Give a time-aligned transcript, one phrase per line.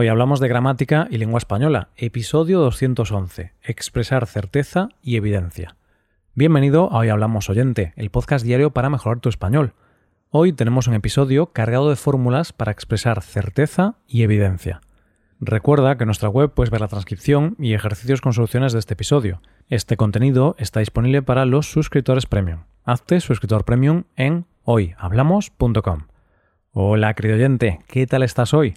[0.00, 5.74] Hoy hablamos de gramática y lengua española, episodio 211, expresar certeza y evidencia.
[6.34, 9.72] Bienvenido a Hoy Hablamos Oyente, el podcast diario para mejorar tu español.
[10.30, 14.82] Hoy tenemos un episodio cargado de fórmulas para expresar certeza y evidencia.
[15.40, 18.94] Recuerda que en nuestra web puedes ver la transcripción y ejercicios con soluciones de este
[18.94, 19.42] episodio.
[19.68, 22.66] Este contenido está disponible para los suscriptores premium.
[22.84, 26.06] Hazte suscriptor premium en hoyhablamos.com.
[26.70, 28.76] Hola, querido oyente, ¿qué tal estás hoy?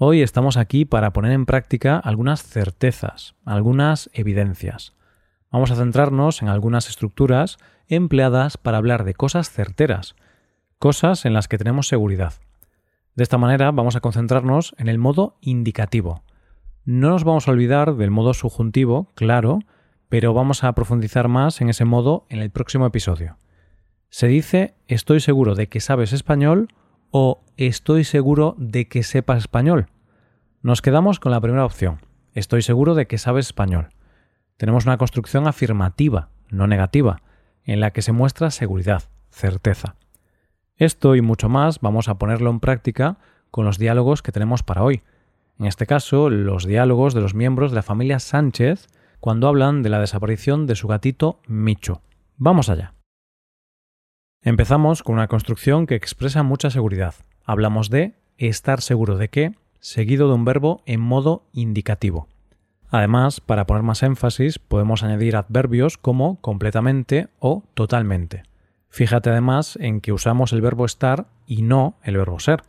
[0.00, 4.94] Hoy estamos aquí para poner en práctica algunas certezas, algunas evidencias.
[5.50, 10.14] Vamos a centrarnos en algunas estructuras empleadas para hablar de cosas certeras,
[10.78, 12.34] cosas en las que tenemos seguridad.
[13.16, 16.22] De esta manera vamos a concentrarnos en el modo indicativo.
[16.84, 19.58] No nos vamos a olvidar del modo subjuntivo, claro,
[20.08, 23.36] pero vamos a profundizar más en ese modo en el próximo episodio.
[24.10, 26.68] Se dice estoy seguro de que sabes español
[27.10, 29.86] o estoy seguro de que sepas español?
[30.62, 32.00] Nos quedamos con la primera opción.
[32.34, 33.88] Estoy seguro de que sabes español.
[34.56, 37.22] Tenemos una construcción afirmativa, no negativa,
[37.64, 39.96] en la que se muestra seguridad, certeza.
[40.76, 43.18] Esto y mucho más vamos a ponerlo en práctica
[43.50, 45.02] con los diálogos que tenemos para hoy.
[45.58, 48.86] En este caso, los diálogos de los miembros de la familia Sánchez
[49.20, 52.02] cuando hablan de la desaparición de su gatito Micho.
[52.36, 52.97] Vamos allá.
[54.42, 57.14] Empezamos con una construcción que expresa mucha seguridad.
[57.44, 62.28] Hablamos de estar seguro de que, seguido de un verbo en modo indicativo.
[62.88, 68.44] Además, para poner más énfasis, podemos añadir adverbios como completamente o totalmente.
[68.88, 72.62] Fíjate además en que usamos el verbo estar y no el verbo ser.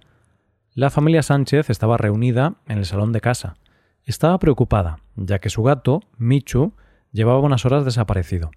[0.73, 3.57] La familia Sánchez estaba reunida en el salón de casa.
[4.05, 6.73] Estaba preocupada, ya que su gato, Michu,
[7.11, 8.49] llevaba unas horas desaparecido.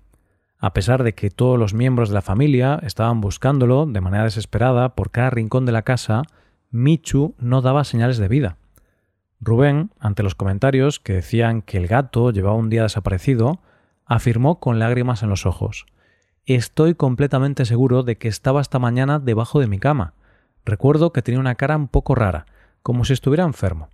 [0.62, 4.94] A pesar de que todos los miembros de la familia estaban buscándolo de manera desesperada
[4.94, 6.22] por cada rincón de la casa,
[6.70, 8.58] Michu no daba señales de vida.
[9.40, 13.60] Rubén, ante los comentarios que decían que el gato llevaba un día desaparecido,
[14.06, 15.84] afirmó con lágrimas en los ojos
[16.46, 20.14] Estoy completamente seguro de que estaba esta mañana debajo de mi cama.
[20.64, 22.46] Recuerdo que tenía una cara un poco rara,
[22.82, 23.88] como si estuviera enfermo.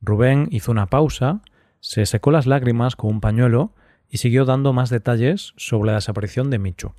[0.00, 1.42] Rubén hizo una pausa,
[1.80, 3.74] se secó las lágrimas con un pañuelo
[4.10, 6.92] y siguió dando más detalles sobre la desaparición de Michu.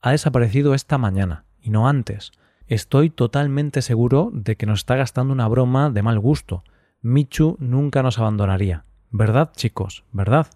[0.00, 2.32] Ha desaparecido esta mañana, y no antes.
[2.68, 6.62] Estoy totalmente seguro de que nos está gastando una broma de mal gusto.
[7.02, 8.84] Michu nunca nos abandonaría.
[9.10, 10.04] ¿Verdad, chicos?
[10.12, 10.46] ¿Verdad?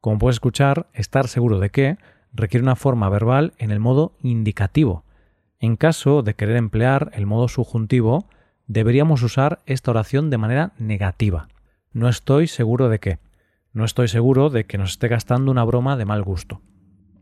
[0.00, 1.98] Como puedes escuchar, estar seguro de que
[2.32, 5.04] requiere una forma verbal en el modo indicativo.
[5.58, 8.28] En caso de querer emplear el modo subjuntivo,
[8.66, 11.48] deberíamos usar esta oración de manera negativa.
[11.92, 13.18] No estoy seguro de qué.
[13.76, 16.62] No estoy seguro de que nos esté gastando una broma de mal gusto.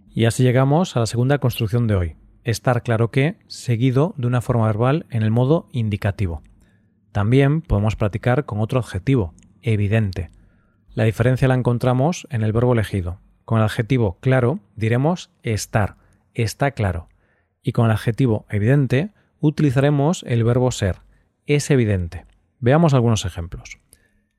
[0.09, 2.17] Y así llegamos a la segunda construcción de hoy.
[2.45, 6.43] Estar claro que, seguido de una forma verbal en el modo indicativo.
[7.11, 10.31] También podemos practicar con otro adjetivo, evidente.
[10.91, 13.19] La diferencia la encontramos en el verbo elegido.
[13.45, 15.97] Con el adjetivo claro diremos estar,
[16.35, 17.09] está claro.
[17.65, 19.11] Y con el adjetivo evidente
[19.41, 20.99] utilizaremos el verbo ser,
[21.47, 22.27] es evidente.
[22.61, 23.81] Veamos algunos ejemplos.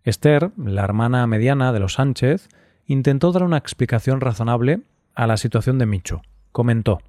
[0.06, 2.48] Esther, la hermana mediana de los Sánchez,
[2.86, 4.82] intentó dar una explicación razonable
[5.16, 6.22] a la situación de Micho.
[6.52, 7.00] Comentó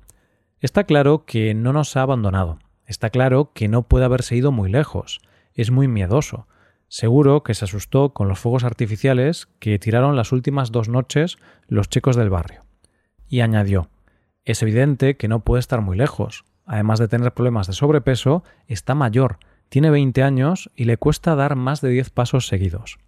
[0.61, 2.59] Está claro que no nos ha abandonado.
[2.87, 5.21] Está claro que no puede haberse ido muy lejos.
[5.53, 6.49] Es muy miedoso.
[6.89, 11.37] Seguro que se asustó con los fuegos artificiales que tiraron las últimas dos noches
[11.69, 12.63] los chicos del barrio.
[13.29, 13.91] Y añadió
[14.47, 16.47] Es evidente que no puede estar muy lejos.
[16.65, 19.39] Además de tener problemas de sobrepeso, está mayor
[19.69, 22.99] tiene 20 años y le cuesta dar más de 10 pasos seguidos.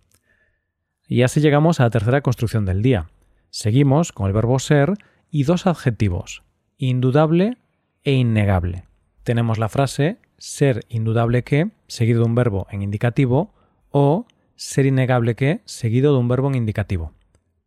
[1.06, 3.08] Y así llegamos a la tercera construcción del día.
[3.50, 4.94] Seguimos con el verbo ser
[5.30, 6.42] y dos adjetivos,
[6.76, 7.56] indudable
[8.04, 8.84] e innegable.
[9.22, 13.54] Tenemos la frase ser indudable que, seguido de un verbo en indicativo,
[13.90, 17.12] o ser innegable que, seguido de un verbo en indicativo.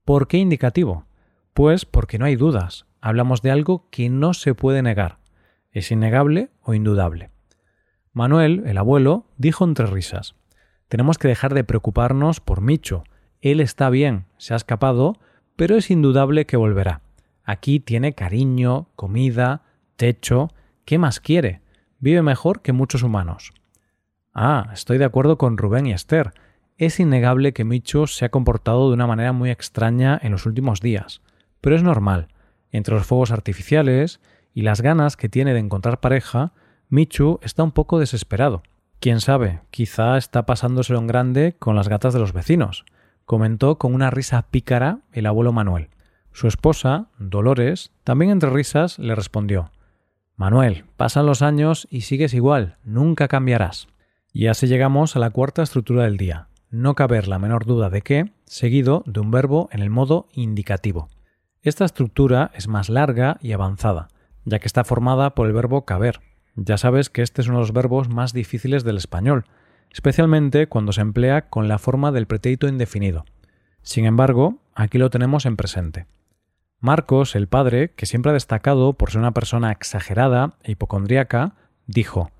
[0.05, 1.05] ¿Por qué indicativo?
[1.53, 2.85] Pues porque no hay dudas.
[3.01, 5.17] Hablamos de algo que no se puede negar.
[5.71, 7.29] Es innegable o indudable.
[8.13, 10.35] Manuel, el abuelo, dijo entre risas
[10.89, 13.03] Tenemos que dejar de preocuparnos por Micho.
[13.39, 15.17] Él está bien, se ha escapado,
[15.55, 17.01] pero es indudable que volverá.
[17.45, 19.63] Aquí tiene cariño, comida,
[19.95, 20.49] techo.
[20.83, 21.61] ¿Qué más quiere?
[21.99, 23.53] Vive mejor que muchos humanos.
[24.33, 26.33] Ah, estoy de acuerdo con Rubén y Esther.
[26.77, 30.81] Es innegable que Micho se ha comportado de una manera muy extraña en los últimos
[30.81, 31.21] días,
[31.61, 32.27] pero es normal.
[32.71, 34.19] Entre los fuegos artificiales
[34.53, 36.53] y las ganas que tiene de encontrar pareja,
[36.91, 38.63] Michu está un poco desesperado.
[38.99, 42.83] Quién sabe, quizá está pasándoselo en grande con las gatas de los vecinos,
[43.23, 45.87] comentó con una risa pícara el abuelo Manuel.
[46.33, 49.71] Su esposa, Dolores, también entre risas, le respondió
[50.35, 53.87] Manuel, pasan los años y sigues igual, nunca cambiarás.
[54.33, 58.01] Y así llegamos a la cuarta estructura del día, no caber la menor duda de
[58.01, 61.07] que, seguido de un verbo en el modo indicativo.
[61.61, 64.09] Esta estructura es más larga y avanzada,
[64.43, 66.19] ya que está formada por el verbo caber.
[66.55, 69.45] Ya sabes que este es uno de los verbos más difíciles del español,
[69.91, 73.25] especialmente cuando se emplea con la forma del pretérito indefinido.
[73.83, 76.07] Sin embargo, aquí lo tenemos en presente.
[76.79, 81.55] Marcos, el padre, que siempre ha destacado por ser una persona exagerada e hipocondríaca,
[81.85, 82.31] dijo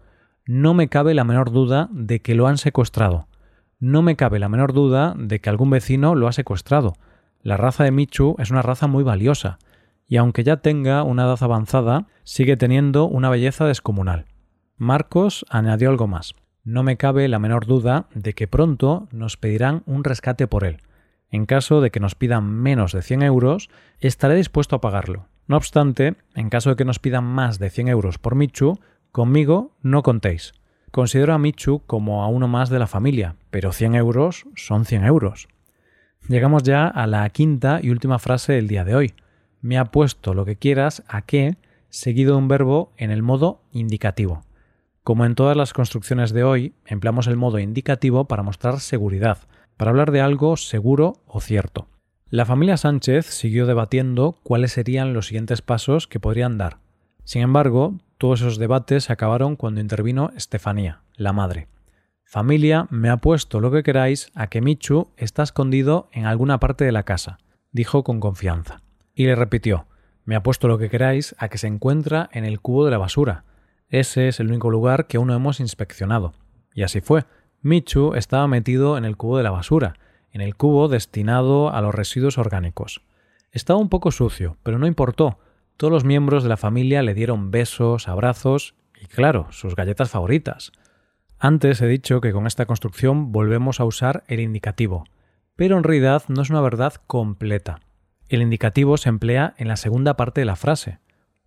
[0.45, 3.27] No me cabe la menor duda de que lo han secuestrado.
[3.79, 6.93] No me cabe la menor duda de que algún vecino lo ha secuestrado.
[7.43, 9.57] La raza de Michu es una raza muy valiosa,
[10.11, 14.25] y aunque ya tenga una edad avanzada, sigue teniendo una belleza descomunal.
[14.75, 16.35] Marcos añadió algo más.
[16.65, 20.79] No me cabe la menor duda de que pronto nos pedirán un rescate por él.
[21.29, 23.69] En caso de que nos pidan menos de 100 euros,
[24.01, 25.27] estaré dispuesto a pagarlo.
[25.47, 28.79] No obstante, en caso de que nos pidan más de 100 euros por Michu,
[29.13, 30.51] conmigo no contéis.
[30.91, 35.05] Considero a Michu como a uno más de la familia, pero 100 euros son 100
[35.05, 35.47] euros.
[36.27, 39.13] Llegamos ya a la quinta y última frase del día de hoy.
[39.61, 41.57] Me ha puesto lo que quieras a qué,
[41.89, 44.43] seguido de un verbo en el modo indicativo.
[45.03, 49.39] Como en todas las construcciones de hoy, empleamos el modo indicativo para mostrar seguridad,
[49.77, 51.87] para hablar de algo seguro o cierto.
[52.29, 56.77] La familia Sánchez siguió debatiendo cuáles serían los siguientes pasos que podrían dar.
[57.23, 61.67] Sin embargo, todos esos debates se acabaron cuando intervino Estefanía, la madre.
[62.23, 66.85] Familia, me ha puesto lo que queráis a que Michu está escondido en alguna parte
[66.85, 67.39] de la casa,
[67.71, 68.81] dijo con confianza.
[69.13, 69.87] Y le repitió,
[70.25, 72.97] me ha puesto lo que queráis a que se encuentra en el cubo de la
[72.97, 73.43] basura.
[73.89, 76.33] Ese es el único lugar que aún no hemos inspeccionado.
[76.73, 77.25] Y así fue.
[77.61, 79.95] Michu estaba metido en el cubo de la basura,
[80.31, 83.01] en el cubo destinado a los residuos orgánicos.
[83.51, 85.39] Estaba un poco sucio, pero no importó.
[85.75, 90.71] Todos los miembros de la familia le dieron besos, abrazos y, claro, sus galletas favoritas.
[91.37, 95.05] Antes he dicho que con esta construcción volvemos a usar el indicativo,
[95.55, 97.79] pero en realidad no es una verdad completa.
[98.31, 100.99] El indicativo se emplea en la segunda parte de la frase,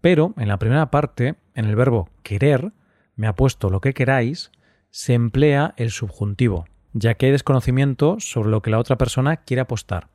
[0.02, 2.72] pero en la primera parte, en el verbo querer,
[3.16, 4.52] me ha puesto lo que queráis,
[4.90, 9.62] se emplea el subjuntivo, ya que hay desconocimiento sobre lo que la otra persona quiere
[9.62, 10.08] apostar.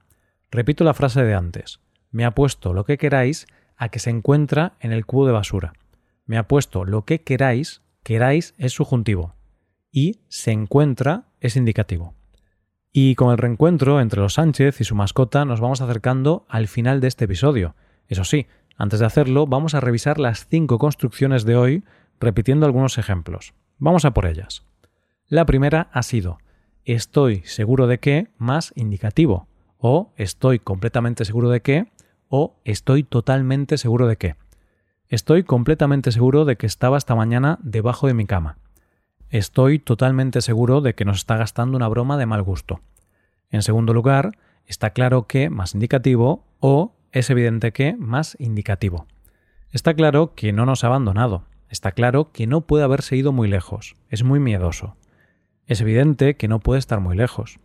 [0.51, 1.80] Repito la frase de antes.
[2.12, 5.74] Me ha puesto lo que queráis a que se encuentra en el cubo de basura.
[6.27, 9.33] Me ha puesto lo que queráis, queráis es subjuntivo.
[9.92, 12.13] Y se encuentra es indicativo.
[13.01, 16.99] Y con el reencuentro entre los Sánchez y su mascota nos vamos acercando al final
[16.99, 17.73] de este episodio.
[18.09, 21.85] Eso sí, antes de hacerlo vamos a revisar las cinco construcciones de hoy
[22.19, 23.53] repitiendo algunos ejemplos.
[23.77, 24.65] Vamos a por ellas.
[25.29, 26.39] La primera ha sido
[26.83, 29.47] estoy seguro de que más indicativo
[29.77, 31.93] o estoy completamente seguro de que
[32.27, 34.35] o estoy totalmente seguro de que.
[35.07, 38.57] Estoy completamente seguro de que estaba esta mañana debajo de mi cama.
[39.29, 42.81] Estoy totalmente seguro de que nos está gastando una broma de mal gusto.
[43.49, 49.07] En segundo lugar, está claro que más indicativo o es evidente que más indicativo.
[49.71, 51.45] Está claro que no nos ha abandonado.
[51.69, 53.95] Está claro que no puede haberse ido muy lejos.
[54.09, 54.95] Es muy miedoso
[55.69, 57.59] es evidente que no puede estar muy lejos.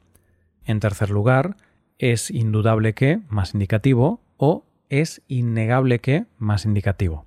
[0.62, 1.56] En tercer lugar,
[1.98, 7.24] es indudable que más indicativo o es innegable que más indicativo.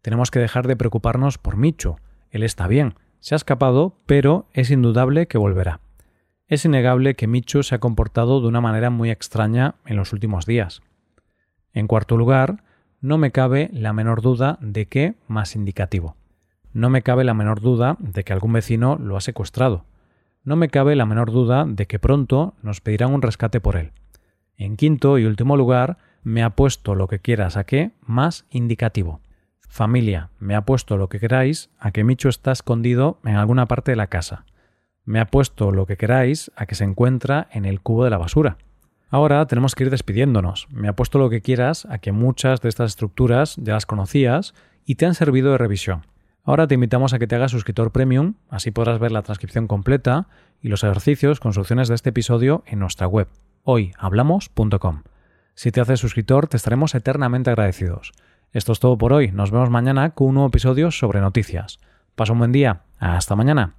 [0.00, 1.96] Tenemos que dejar de preocuparnos por Micho.
[2.30, 5.80] Él está bien, se ha escapado, pero es indudable que volverá.
[6.46, 10.44] Es innegable que Micho se ha comportado de una manera muy extraña en los últimos
[10.44, 10.82] días.
[11.72, 12.62] En cuarto lugar,
[13.00, 16.16] no me cabe la menor duda de que más indicativo.
[16.74, 19.86] No me cabe la menor duda de que algún vecino lo ha secuestrado
[20.44, 23.92] no me cabe la menor duda de que pronto nos pedirán un rescate por él.
[24.56, 29.20] En quinto y último lugar, me ha puesto lo que quieras a qué más indicativo.
[29.72, 33.92] Familia, me ha puesto lo que queráis a que Micho está escondido en alguna parte
[33.92, 34.44] de la casa.
[35.06, 38.18] Me ha puesto lo que queráis a que se encuentra en el cubo de la
[38.18, 38.58] basura.
[39.08, 40.68] Ahora tenemos que ir despidiéndonos.
[40.70, 44.52] Me ha puesto lo que quieras a que muchas de estas estructuras ya las conocías
[44.84, 46.02] y te han servido de revisión.
[46.44, 50.28] Ahora te invitamos a que te hagas suscriptor premium, así podrás ver la transcripción completa
[50.60, 53.28] y los ejercicios con soluciones de este episodio en nuestra web,
[53.62, 55.04] hoyhablamos.com.
[55.54, 58.12] Si te haces suscriptor, te estaremos eternamente agradecidos.
[58.52, 59.32] Esto es todo por hoy.
[59.32, 61.78] Nos vemos mañana con un nuevo episodio sobre noticias.
[62.14, 62.82] Pasa un buen día.
[62.98, 63.74] Hasta mañana.